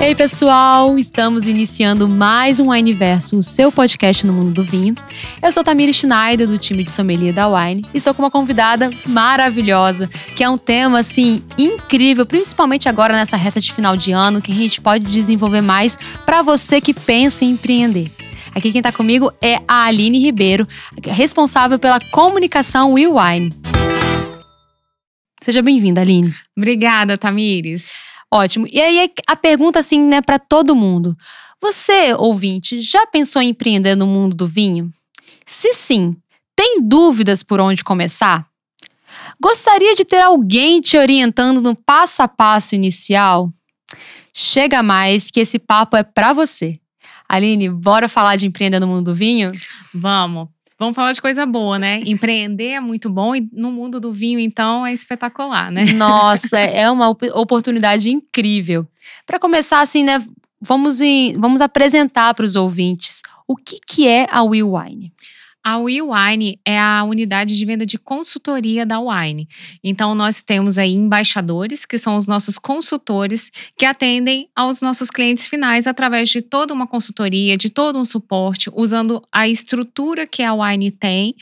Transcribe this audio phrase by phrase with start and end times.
[0.00, 0.98] Ei, pessoal!
[0.98, 4.94] Estamos iniciando mais um Wineverso, o seu podcast no mundo do vinho.
[5.40, 8.90] Eu sou Tamira Schneider, do time de sommelier da Wine, e estou com uma convidada
[9.06, 14.42] maravilhosa, que é um tema, assim, incrível, principalmente agora nessa reta de final de ano,
[14.42, 18.10] que a gente pode desenvolver mais para você que pensa em empreender.
[18.54, 20.66] Aqui quem está comigo é a Aline Ribeiro,
[21.04, 23.52] responsável pela comunicação Will Wine.
[25.40, 26.34] Seja bem-vinda, Aline.
[26.56, 27.94] Obrigada, Tamires.
[28.32, 28.66] Ótimo.
[28.70, 31.16] E aí a pergunta assim, né, para todo mundo.
[31.62, 34.90] Você, ouvinte, já pensou em empreender no mundo do vinho?
[35.44, 36.16] Se sim,
[36.56, 38.46] tem dúvidas por onde começar?
[39.40, 43.50] Gostaria de ter alguém te orientando no passo a passo inicial?
[44.32, 46.78] Chega mais que esse papo é para você.
[47.30, 49.52] Aline, bora falar de empreender no mundo do vinho?
[49.94, 50.48] Vamos.
[50.76, 52.00] Vamos falar de coisa boa, né?
[52.04, 55.84] Empreender é muito bom e no mundo do vinho, então, é espetacular, né?
[55.94, 58.84] Nossa, é uma oportunidade incrível.
[59.24, 60.20] Para começar, assim, né?
[60.60, 65.12] Vamos, em, vamos apresentar para os ouvintes o que, que é a Will Wine.
[65.62, 69.46] A WeWine é a unidade de venda de consultoria da Wine.
[69.84, 75.48] Então, nós temos aí embaixadores, que são os nossos consultores, que atendem aos nossos clientes
[75.48, 80.54] finais através de toda uma consultoria, de todo um suporte, usando a estrutura que a
[80.54, 81.34] Wine tem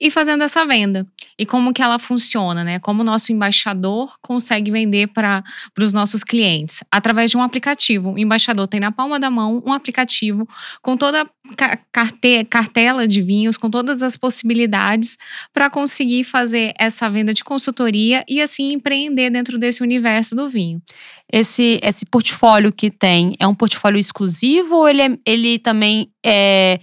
[0.00, 1.06] e fazendo essa venda.
[1.38, 2.78] E como que ela funciona, né?
[2.80, 5.44] Como o nosso embaixador consegue vender para
[5.78, 6.82] os nossos clientes?
[6.90, 8.12] Através de um aplicativo.
[8.12, 10.48] O embaixador tem na palma da mão um aplicativo
[10.80, 15.16] com toda a carte, cartela de vinhos, com todas as possibilidades
[15.52, 20.82] para conseguir fazer essa venda de consultoria e assim empreender dentro desse universo do vinho.
[21.32, 26.80] Esse, esse portfólio que tem é um portfólio exclusivo ou ele, é, ele também é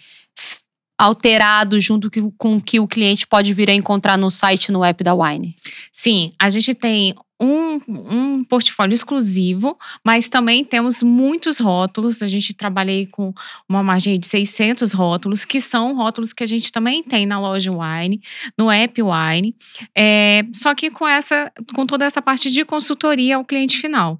[0.97, 5.03] alterado junto com o que o cliente pode vir a encontrar no site, no app
[5.03, 5.53] da Wine?
[5.91, 12.21] Sim, a gente tem um, um portfólio exclusivo, mas também temos muitos rótulos.
[12.21, 13.33] A gente trabalhei com
[13.69, 17.71] uma margem de 600 rótulos, que são rótulos que a gente também tem na loja
[17.71, 18.21] Wine,
[18.57, 19.53] no app Wine,
[19.95, 24.19] é, só que com essa, com toda essa parte de consultoria ao cliente final.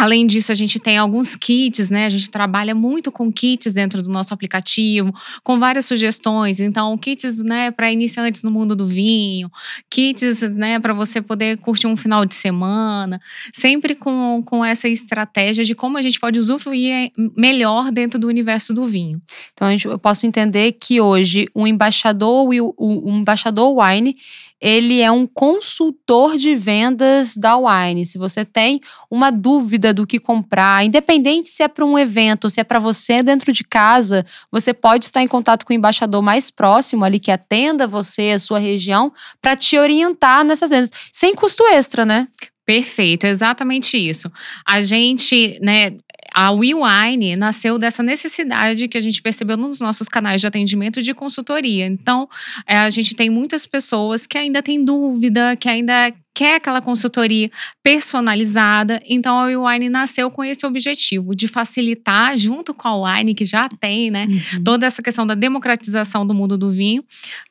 [0.00, 2.06] Além disso, a gente tem alguns kits, né?
[2.06, 5.12] A gente trabalha muito com kits dentro do nosso aplicativo,
[5.44, 6.58] com várias sugestões.
[6.58, 9.50] Então, kits, né, para iniciantes no mundo do vinho,
[9.90, 13.20] kits, né, para você poder curtir um final de semana,
[13.52, 18.72] sempre com, com essa estratégia de como a gente pode usufruir melhor dentro do universo
[18.72, 19.20] do vinho.
[19.52, 24.16] Então, eu posso entender que hoje um embaixador, o embaixador wine
[24.60, 28.04] ele é um consultor de vendas da Wine.
[28.04, 32.60] Se você tem uma dúvida do que comprar, independente se é para um evento, se
[32.60, 36.50] é para você dentro de casa, você pode estar em contato com o embaixador mais
[36.50, 41.64] próximo ali que atenda você, a sua região, para te orientar nessas vendas, sem custo
[41.68, 42.28] extra, né?
[42.66, 44.30] Perfeito, exatamente isso.
[44.64, 45.92] A gente, né,
[46.34, 51.14] a WeWine nasceu dessa necessidade que a gente percebeu nos nossos canais de atendimento de
[51.14, 51.86] consultoria.
[51.86, 52.28] Então,
[52.66, 57.50] é, a gente tem muitas pessoas que ainda têm dúvida, que ainda quer aquela consultoria
[57.82, 59.02] personalizada.
[59.06, 63.68] Então a WeWine nasceu com esse objetivo de facilitar, junto com a Wine, que já
[63.68, 64.64] tem, né, uhum.
[64.64, 67.04] toda essa questão da democratização do mundo do vinho,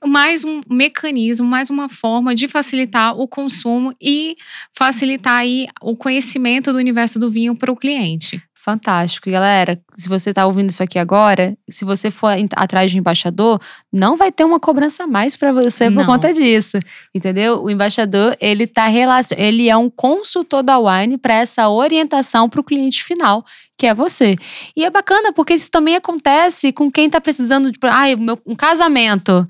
[0.03, 4.35] mais um mecanismo, mais uma forma de facilitar o consumo e
[4.73, 8.41] facilitar aí o conhecimento do universo do vinho para o cliente.
[8.61, 9.29] Fantástico.
[9.29, 12.99] E galera, se você está ouvindo isso aqui agora, se você for atrás de um
[12.99, 13.57] embaixador,
[13.91, 16.05] não vai ter uma cobrança mais para você por não.
[16.05, 16.77] conta disso.
[17.15, 17.63] Entendeu?
[17.63, 19.37] O embaixador, ele tá relacion...
[19.39, 23.45] ele é um consultor da Wine para essa orientação para o cliente final,
[23.77, 24.35] que é você.
[24.75, 28.07] E é bacana porque isso também acontece com quem está precisando de, ah,
[28.45, 29.49] um casamento.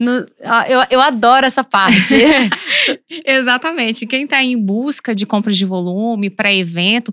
[0.00, 2.14] No, eu, eu adoro essa parte.
[3.26, 4.06] Exatamente.
[4.06, 7.12] Quem está em busca de compras de volume para evento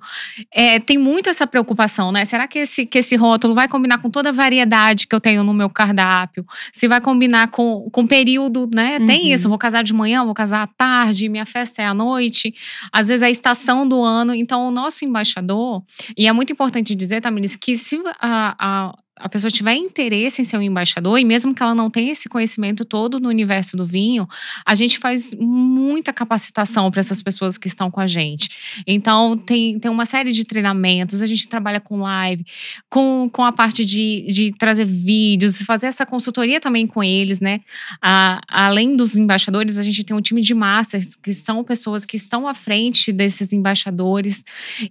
[0.54, 2.24] é, tem muito essa preocupação, né?
[2.26, 5.44] Será que esse, que esse rótulo vai combinar com toda a variedade que eu tenho
[5.44, 6.44] no meu cardápio?
[6.74, 8.98] Se vai combinar com, com período, né?
[8.98, 9.08] Uhum.
[9.08, 12.54] Tem isso, vou casar de manhã, vou casar à tarde, minha festa é à noite,
[12.92, 14.34] às vezes é a estação do ano.
[14.34, 15.84] Então, o nosso embaixador,
[16.18, 20.46] e é muito importante dizer, Tamiris, que se a, a a pessoa tiver interesse em
[20.46, 23.86] ser um embaixador, e mesmo que ela não tenha esse conhecimento todo no universo do
[23.86, 24.28] vinho,
[24.66, 28.84] a gente faz muita capacitação para essas pessoas que estão com a gente.
[28.88, 32.46] Então, tem, tem uma série de treinamentos, a gente trabalha com live,
[32.90, 37.60] com, com a parte de, de trazer vídeos, fazer essa consultoria também com eles, né?
[38.02, 42.16] A, além dos embaixadores, a gente tem um time de masters, que são pessoas que
[42.16, 44.44] estão à frente desses embaixadores.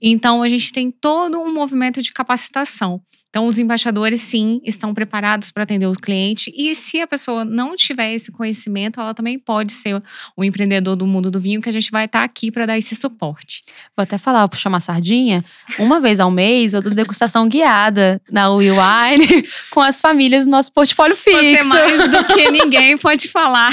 [0.03, 3.01] Então, a gente tem todo um movimento de capacitação.
[3.31, 6.51] Então, os embaixadores, sim, estão preparados para atender o cliente.
[6.57, 10.01] E se a pessoa não tiver esse conhecimento, ela também pode ser
[10.35, 12.79] o empreendedor do mundo do vinho, que a gente vai estar tá aqui para dar
[12.79, 13.63] esse suporte.
[13.95, 15.45] Vou até falar, vou puxar uma sardinha.
[15.79, 20.51] Uma vez ao mês, eu dou degustação guiada na Will Wine com as famílias do
[20.51, 21.39] nosso portfólio fixo.
[21.39, 23.71] Você mais do que ninguém pode falar.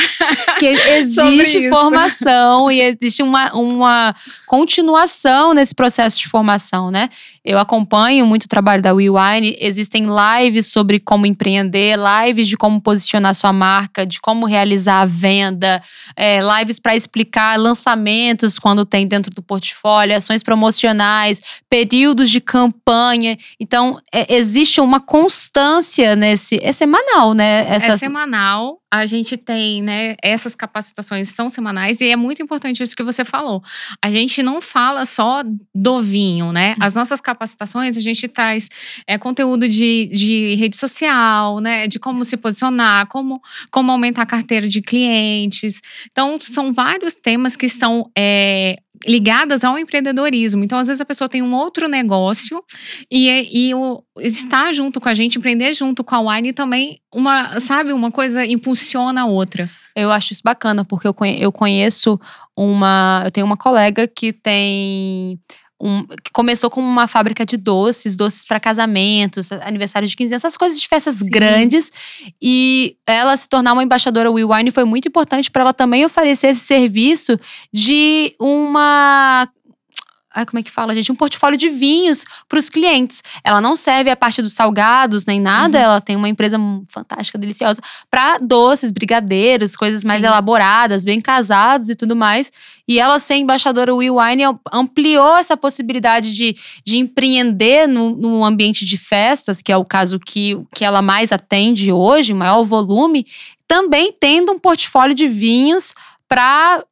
[0.59, 4.13] Que existe formação e existe uma, uma
[4.45, 7.07] continuação nesse processo de formação, né?
[7.45, 9.44] Eu acompanho muito o trabalho da Will Wine.
[9.59, 15.05] Existem lives sobre como empreender, lives de como posicionar sua marca, de como realizar a
[15.05, 15.81] venda,
[16.15, 23.37] é, lives para explicar lançamentos quando tem dentro do portfólio, ações promocionais, períodos de campanha.
[23.59, 26.59] Então, é, existe uma constância nesse.
[26.61, 27.65] É semanal, né?
[27.69, 28.79] É semanal.
[28.91, 30.15] A gente tem, né?
[30.21, 33.61] Essas capacitações são semanais e é muito importante isso que você falou.
[34.01, 35.43] A gente não fala só
[35.73, 36.75] do vinho, né?
[36.79, 38.69] As nossas capacitações, a gente traz
[39.07, 41.87] é, conteúdo de, de rede social, né?
[41.87, 43.41] De como se posicionar, como,
[43.71, 45.81] como aumentar a carteira de clientes.
[46.11, 50.63] Então, são vários temas que são é, ligadas ao empreendedorismo.
[50.63, 52.63] Então, às vezes, a pessoa tem um outro negócio
[53.11, 57.59] e, e o, estar junto com a gente, empreender junto com a Wine também, uma,
[57.59, 59.69] sabe, uma coisa impulsiona a outra.
[59.95, 62.19] Eu acho isso bacana, porque eu conheço
[62.57, 63.21] uma.
[63.23, 65.39] Eu tenho uma colega que tem
[65.79, 70.45] um, que começou como uma fábrica de doces, doces para casamentos, aniversário de 15 anos,
[70.45, 71.29] essas coisas de festas Sim.
[71.29, 71.91] grandes.
[72.41, 76.47] E ela se tornar uma embaixadora We Wine foi muito importante para ela também oferecer
[76.47, 77.39] esse serviço
[77.73, 79.47] de uma
[80.35, 81.09] Ai, como é que fala, gente?
[81.09, 83.23] Um portfólio de vinhos para os clientes.
[83.41, 85.83] Ela não serve a parte dos salgados nem nada, uhum.
[85.85, 86.57] ela tem uma empresa
[86.89, 90.27] fantástica, deliciosa, para doces, brigadeiros, coisas mais Sim.
[90.27, 92.51] elaboradas, bem casados e tudo mais.
[92.85, 94.43] E ela, ser embaixadora We Wine,
[94.73, 96.55] ampliou essa possibilidade de,
[96.85, 101.31] de empreender no, no ambiente de festas, que é o caso que, que ela mais
[101.31, 103.25] atende hoje, maior volume,
[103.67, 105.95] também tendo um portfólio de vinhos
[106.27, 106.83] para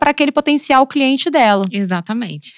[0.00, 1.64] aquele potencial cliente dela.
[1.70, 2.54] Exatamente.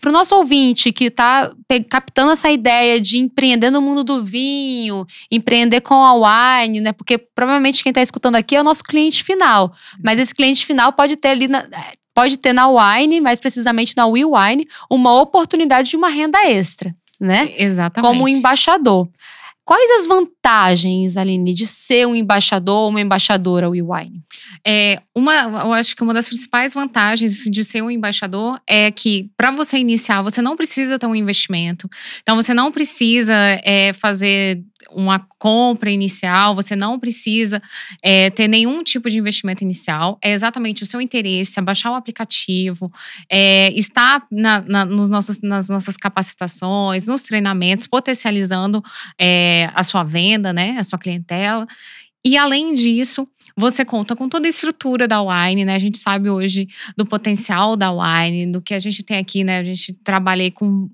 [0.00, 1.52] Para o nosso ouvinte que está
[1.90, 6.92] captando essa ideia de empreender no mundo do vinho, empreender com a wine, né?
[6.92, 9.70] Porque provavelmente quem está escutando aqui é o nosso cliente final.
[10.02, 11.66] Mas esse cliente final pode ter ali na,
[12.14, 16.94] pode ter na wine, mais precisamente na We Wine, uma oportunidade de uma renda extra,
[17.20, 17.52] né?
[17.58, 18.10] Exatamente.
[18.10, 19.06] Como embaixador.
[19.70, 24.20] Quais as vantagens, Aline, de ser um embaixador ou uma embaixadora WeWine?
[24.66, 29.30] É, uma, eu acho que uma das principais vantagens de ser um embaixador é que,
[29.36, 31.88] para você iniciar, você não precisa ter um investimento.
[32.20, 33.32] Então, você não precisa
[33.62, 34.60] é, fazer
[34.90, 37.62] uma compra inicial, você não precisa
[38.02, 40.18] é, ter nenhum tipo de investimento inicial.
[40.22, 42.90] É exatamente o seu interesse, é baixar o aplicativo,
[43.28, 48.82] é, estar na, na, nos nossos, nas nossas capacitações, nos treinamentos, potencializando
[49.18, 51.66] é, a sua venda, né, a sua clientela.
[52.24, 53.26] E além disso,
[53.56, 55.74] você conta com toda a estrutura da Wine, né?
[55.74, 59.58] A gente sabe hoje do potencial da Wine, do que a gente tem aqui, né?
[59.58, 60.88] A gente trabalhei com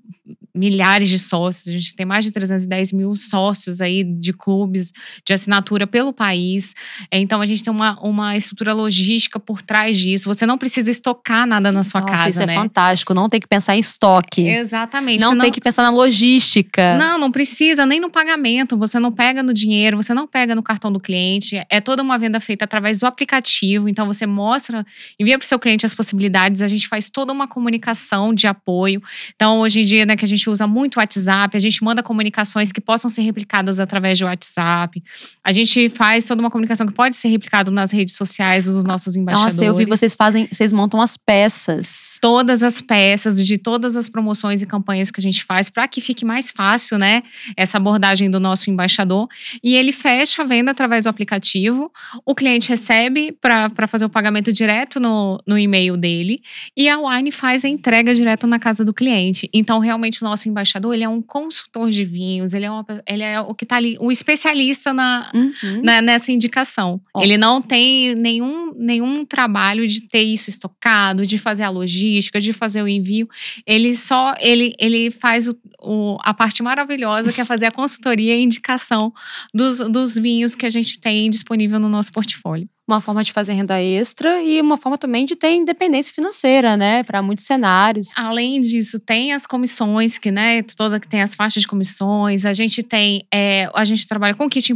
[0.57, 4.91] milhares de sócios, a gente tem mais de 310 mil sócios aí de clubes
[5.25, 6.73] de assinatura pelo país.
[7.11, 10.25] Então a gente tem uma, uma estrutura logística por trás disso.
[10.27, 12.29] Você não precisa estocar nada na sua Nossa, casa.
[12.29, 12.53] Isso é né?
[12.53, 13.13] é fantástico.
[13.13, 14.47] Não tem que pensar em estoque.
[14.47, 15.21] Exatamente.
[15.21, 16.97] Não, não tem que pensar na logística.
[16.97, 18.77] Não, não precisa nem no pagamento.
[18.77, 21.61] Você não pega no dinheiro, você não pega no cartão do cliente.
[21.69, 23.87] É toda uma venda feita através do aplicativo.
[23.87, 24.85] Então você mostra,
[25.19, 26.61] envia para o seu cliente as possibilidades.
[26.61, 29.01] A gente faz toda uma comunicação de apoio.
[29.35, 31.83] Então hoje em dia, né, que a gente gente usa muito o WhatsApp, a gente
[31.83, 35.03] manda comunicações que possam ser replicadas através do WhatsApp.
[35.43, 39.15] A gente faz toda uma comunicação que pode ser replicada nas redes sociais dos nossos
[39.15, 39.55] embaixadores.
[39.55, 42.17] Nossa, eu vi vocês fazem, vocês montam as peças.
[42.21, 45.99] Todas as peças de todas as promoções e campanhas que a gente faz para que
[45.99, 47.21] fique mais fácil, né,
[47.55, 49.27] essa abordagem do nosso embaixador.
[49.63, 51.91] E ele fecha a venda através do aplicativo.
[52.25, 56.39] O cliente recebe para fazer o pagamento direto no, no e-mail dele
[56.75, 59.49] e a Wine faz a entrega direto na casa do cliente.
[59.53, 62.85] Então, realmente, o nosso nosso embaixador, ele é um consultor de vinhos, ele é, uma,
[63.07, 65.81] ele é o que está ali, o especialista na, uhum.
[65.83, 67.01] na, nessa indicação.
[67.17, 72.53] Ele não tem nenhum, nenhum trabalho de ter isso estocado, de fazer a logística, de
[72.53, 73.27] fazer o envio.
[73.65, 78.35] Ele só, ele, ele faz o, o, a parte maravilhosa, que é fazer a consultoria
[78.35, 79.11] e indicação
[79.53, 82.67] dos, dos vinhos que a gente tem disponível no nosso portfólio.
[82.87, 87.03] Uma forma de fazer renda extra e uma forma também de ter independência financeira, né,
[87.03, 88.13] para muitos cenários.
[88.15, 92.45] Além disso, tem as comissões que, né, toda que tem as faixas de comissões.
[92.45, 94.73] A gente tem, é, a gente trabalha com kit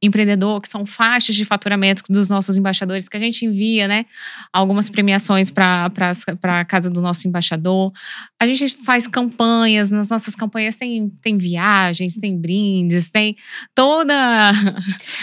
[0.00, 4.04] empreendedor, que são faixas de faturamento dos nossos embaixadores que a gente envia, né,
[4.52, 5.90] algumas premiações para
[6.40, 7.90] para casa do nosso embaixador.
[8.40, 13.36] A gente faz campanhas, nas nossas campanhas tem, tem viagens, tem brindes, tem
[13.74, 14.52] toda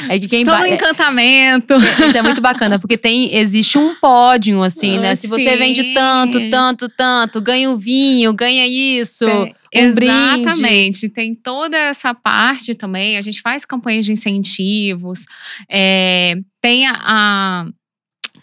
[0.10, 1.74] é que quem todo encantamento.
[1.76, 5.16] Isso é muito bacana, porque tem existe um pódio, assim, né?
[5.16, 9.26] Se você vende tanto, tanto, tanto, ganha um vinho, ganha isso.
[9.28, 10.62] Um Exatamente.
[10.62, 11.10] Brinde.
[11.10, 13.18] Tem toda essa parte também.
[13.18, 15.26] A gente faz campanhas de incentivos.
[15.70, 17.66] É, tem a, a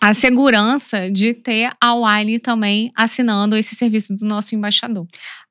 [0.00, 5.06] a segurança de ter a Wine também assinando esse serviço do nosso embaixador.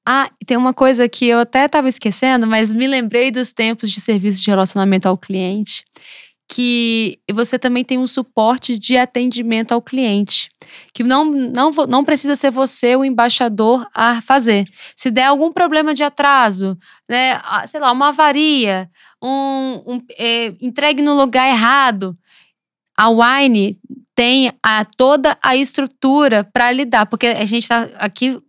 [0.06, 4.00] Ah, tem uma coisa que eu até estava esquecendo, mas me lembrei dos tempos de
[4.00, 5.84] serviço de relacionamento ao cliente,
[6.54, 10.50] que você também tem um suporte de atendimento ao cliente,
[10.94, 14.68] que não, não, não precisa ser você o embaixador a fazer.
[14.96, 16.78] Se der algum problema de atraso,
[17.10, 18.88] né, sei lá, uma avaria,
[19.20, 22.16] um, um é, entregue no lugar errado,
[22.96, 23.80] a Wine
[24.14, 28.40] tem a, toda a estrutura para lidar, porque a gente está aqui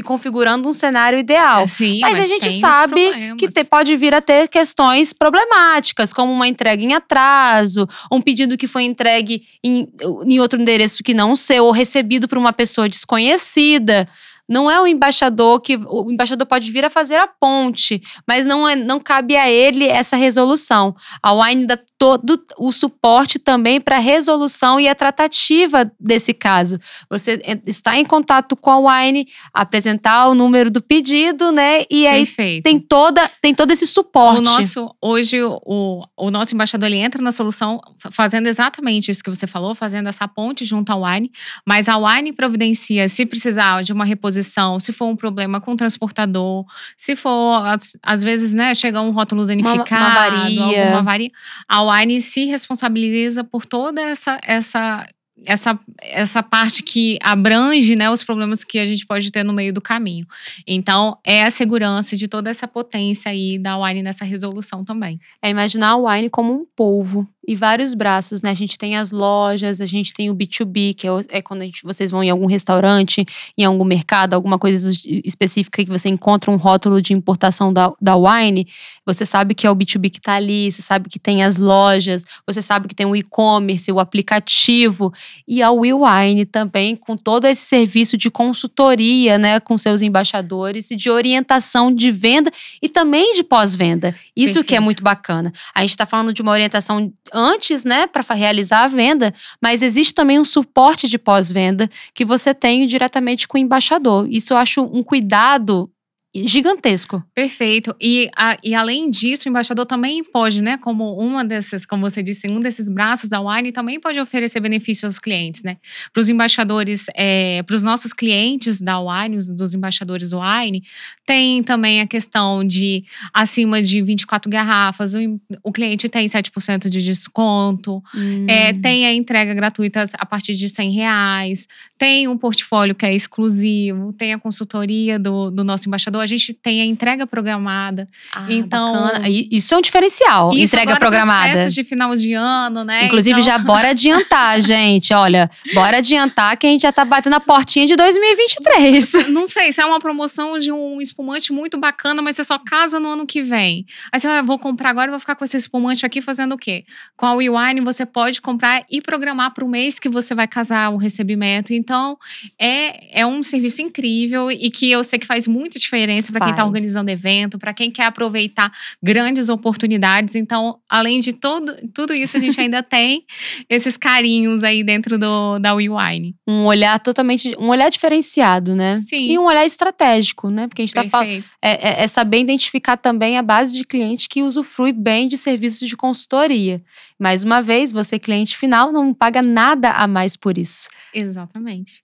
[0.00, 1.62] configurando um cenário ideal.
[1.62, 6.12] É, sim, mas, mas, a gente sabe que te, pode vir a ter questões problemáticas,
[6.12, 9.88] como uma entrega em atraso, um pedido que foi entregue em,
[10.26, 14.08] em outro endereço que não o seu, ou recebido por uma pessoa desconhecida.
[14.52, 18.68] Não é o embaixador que o embaixador pode vir a fazer a ponte, mas não,
[18.68, 20.94] é, não cabe a ele essa resolução.
[21.22, 26.78] A Wine dá todo o suporte também para a resolução e a tratativa desse caso.
[27.08, 31.84] Você está em contato com a Wine, apresentar o número do pedido, né?
[31.90, 32.64] E aí Perfeito.
[32.64, 34.40] tem toda tem todo esse suporte.
[34.40, 37.80] O nosso hoje o, o nosso embaixador ele entra na solução
[38.10, 41.30] fazendo exatamente isso que você falou, fazendo essa ponte junto à Wine,
[41.66, 44.41] mas a Wine providencia se precisar de uma reposição
[44.80, 46.64] se for um problema com o transportador,
[46.96, 50.82] se for, às, às vezes, né, chega um rótulo danificado, uma, uma varia.
[50.82, 51.30] alguma avaria,
[51.68, 55.06] a Wine se responsabiliza por toda essa, essa
[55.46, 59.72] essa, essa parte que abrange né, os problemas que a gente pode ter no meio
[59.72, 60.26] do caminho.
[60.66, 65.20] Então, é a segurança de toda essa potência aí da Wine nessa resolução também.
[65.40, 68.50] É imaginar a Wine como um polvo e vários braços, né?
[68.50, 71.82] A gente tem as lojas, a gente tem o B2B, que é, é quando gente,
[71.82, 73.24] vocês vão em algum restaurante,
[73.58, 74.92] em algum mercado, alguma coisa
[75.24, 78.66] específica que você encontra um rótulo de importação da, da wine,
[79.04, 82.24] você sabe que é o B2B que está ali, você sabe que tem as lojas,
[82.46, 85.12] você sabe que tem o e-commerce, o aplicativo,
[85.46, 90.90] e a Will Wine também, com todo esse serviço de consultoria, né, com seus embaixadores
[90.90, 94.10] e de orientação de venda e também de pós-venda.
[94.36, 94.68] Isso Perfeito.
[94.68, 95.52] que é muito bacana.
[95.74, 100.14] A gente está falando de uma orientação antes, né, para realizar a venda, mas existe
[100.14, 104.26] também um suporte de pós-venda que você tem diretamente com o embaixador.
[104.30, 105.91] Isso eu acho um cuidado
[106.34, 107.22] gigantesco.
[107.34, 107.94] Perfeito.
[108.00, 112.22] E, a, e além disso, o embaixador também pode, né, como uma dessas, como você
[112.22, 115.76] disse, um desses braços da Wine, também pode oferecer benefício aos clientes, né?
[116.12, 120.82] Para os embaixadores, é, para os nossos clientes da Wine, dos embaixadores Wine,
[121.26, 123.02] tem também a questão de
[123.34, 125.18] acima de 24 garrafas, o,
[125.62, 128.46] o cliente tem 7% de desconto, hum.
[128.48, 133.14] é, tem a entrega gratuita a partir de 100 reais, tem um portfólio que é
[133.14, 138.06] exclusivo, tem a consultoria do, do nosso embaixador a gente tem a entrega programada.
[138.34, 139.28] Ah, então, bacana.
[139.28, 141.52] isso é um diferencial, isso entrega programada.
[141.52, 143.06] festas de final de ano, né?
[143.06, 143.42] Inclusive então...
[143.42, 147.86] já bora adiantar, gente, olha, bora adiantar que a gente já tá batendo a portinha
[147.86, 149.28] de 2023.
[149.28, 153.00] Não sei, se é uma promoção de um espumante muito bacana, mas você só casa
[153.00, 153.84] no ano que vem.
[154.12, 156.58] Aí você vai, vou comprar agora e vou ficar com esse espumante aqui fazendo o
[156.58, 156.84] quê?
[157.16, 160.90] Com a WeWine você pode comprar e programar para o mês que você vai casar
[160.90, 161.72] o recebimento.
[161.72, 162.16] Então,
[162.58, 166.40] é, é um serviço incrível e que eu sei que faz muita diferença diferença para
[166.40, 170.34] quem está organizando evento, para quem quer aproveitar grandes oportunidades.
[170.34, 173.24] Então, além de todo, tudo isso, a gente ainda tem
[173.68, 176.34] esses carinhos aí dentro do, da WeWine.
[176.46, 179.00] Um olhar totalmente, um olhar diferenciado, né?
[179.00, 179.30] Sim.
[179.30, 180.68] E um olhar estratégico, né?
[180.68, 181.44] Porque a gente está falando.
[181.62, 185.88] É, é, é saber identificar também a base de cliente que usufrui bem de serviços
[185.88, 186.82] de consultoria.
[187.18, 190.88] Mais uma vez, você, cliente final, não paga nada a mais por isso.
[191.14, 192.02] Exatamente.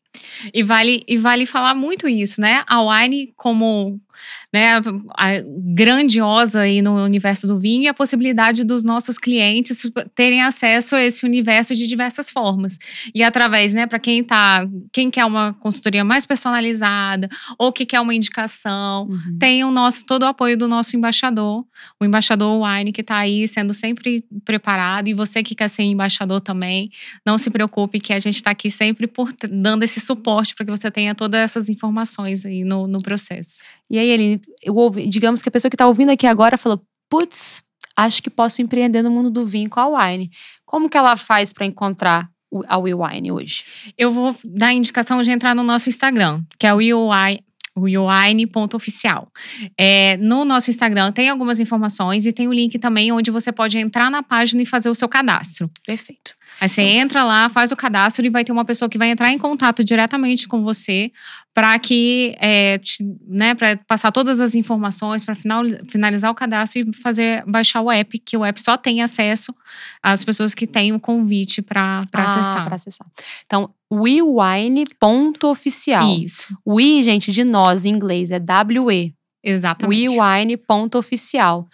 [0.52, 2.64] E vale, e vale falar muito isso, né?
[2.66, 4.00] A Wine, como
[4.52, 4.80] né,
[5.74, 11.02] grandiosa aí no universo do vinho e a possibilidade dos nossos clientes terem acesso a
[11.02, 12.78] esse universo de diversas formas.
[13.14, 18.00] E através, né, para quem tá, quem quer uma consultoria mais personalizada ou que quer
[18.00, 19.38] uma indicação, uhum.
[19.38, 21.64] tem o nosso todo o apoio do nosso embaixador,
[22.00, 26.40] o embaixador Wine que está aí sendo sempre preparado e você que quer ser embaixador
[26.40, 26.90] também,
[27.24, 30.70] não se preocupe que a gente está aqui sempre por, dando esse suporte para que
[30.70, 33.62] você tenha todas essas informações aí no, no processo.
[33.90, 37.62] E aí, ouvi, digamos que a pessoa que está ouvindo aqui agora falou: putz,
[37.96, 40.30] acho que posso empreender no mundo do vinho com a Wine.
[40.64, 42.28] Como que ela faz para encontrar
[42.66, 43.64] a Will Wine hoje?
[43.96, 47.42] Eu vou dar a indicação de entrar no nosso Instagram, que é o Will Wine
[47.78, 49.30] wine.oficial.
[49.78, 53.52] É, no nosso Instagram tem algumas informações e tem o um link também onde você
[53.52, 55.70] pode entrar na página e fazer o seu cadastro.
[55.86, 56.37] Perfeito.
[56.60, 59.32] Aí você entra lá, faz o cadastro e vai ter uma pessoa que vai entrar
[59.32, 61.10] em contato diretamente com você
[61.54, 65.34] para que, é, te, né, para passar todas as informações, para
[65.88, 69.50] finalizar o cadastro e fazer baixar o app, que o app só tem acesso
[70.02, 72.64] às pessoas que têm o convite para ah, acessar.
[72.64, 73.06] Para acessar.
[73.44, 76.18] Então, wewine.oficial.
[76.18, 76.56] Isso.
[76.66, 79.12] We, gente, de nós em inglês é W-E.
[79.42, 80.08] Exatamente.
[80.08, 81.66] wewine.oficial.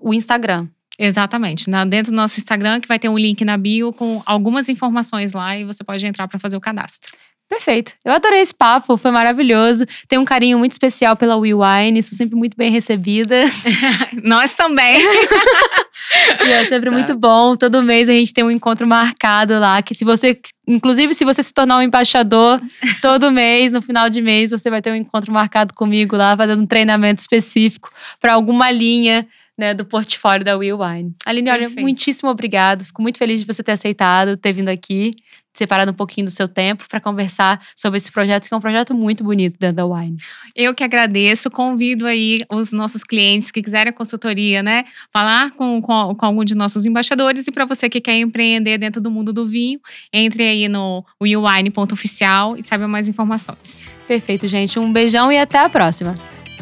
[0.00, 0.68] O Instagram.
[1.02, 1.70] Exatamente.
[1.70, 5.32] Na, dentro do nosso Instagram, que vai ter um link na bio com algumas informações
[5.32, 7.16] lá e você pode entrar para fazer o cadastro.
[7.50, 7.94] Perfeito.
[8.04, 9.84] Eu adorei esse papo, foi maravilhoso.
[10.06, 13.34] Tenho um carinho muito especial pela We Wine, sou sempre muito bem recebida.
[14.22, 15.00] Nós também.
[16.46, 17.56] e é sempre muito bom.
[17.56, 19.82] Todo mês a gente tem um encontro marcado lá.
[19.82, 22.60] Que se você, inclusive, se você se tornar um embaixador,
[23.02, 26.62] todo mês, no final de mês, você vai ter um encontro marcado comigo lá, fazendo
[26.62, 27.90] um treinamento específico
[28.20, 29.26] para alguma linha
[29.60, 31.14] né, do portfólio da Will Wine.
[31.26, 32.84] Aline, olha, muitíssimo obrigado.
[32.84, 35.10] Fico muito feliz de você ter aceitado, ter vindo aqui,
[35.52, 38.94] separado um pouquinho do seu tempo para conversar sobre esse projeto, que é um projeto
[38.94, 40.16] muito bonito da Wine.
[40.54, 46.14] Eu que agradeço, convido aí os nossos clientes que quiserem consultoria, né, falar com, com,
[46.14, 49.46] com algum de nossos embaixadores e para você que quer empreender dentro do mundo do
[49.46, 49.80] vinho,
[50.12, 53.86] entre aí no willwine.oficial e saiba mais informações.
[54.06, 54.78] Perfeito, gente.
[54.78, 56.14] Um beijão e até a próxima.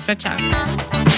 [0.04, 1.17] Tchau, tchau.